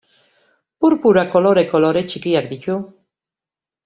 [0.85, 2.79] Purpura koloreko lore txikiak ditu.